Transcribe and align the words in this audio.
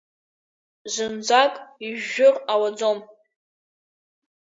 Зынӡак 0.93 1.53
ижәжәыр 1.87 2.35
ҟалаӡом. 2.47 2.99